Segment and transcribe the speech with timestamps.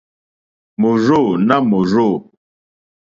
[0.81, 2.09] Mòrzô nà mòrzô.